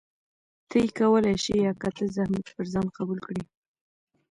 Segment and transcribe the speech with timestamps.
[0.69, 3.43] ته يې کولى شې يا که ته زحمت پر ځان قبول کړي؟